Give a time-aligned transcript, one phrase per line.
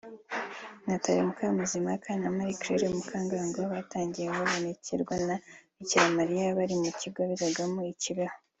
[0.85, 5.35] Nathalie Mukamazimpaka na Marie Claire Mukangango batangiye babonekerwa na
[5.77, 8.35] Bikira Mariya bari mu kigo bigagamo i Kibeho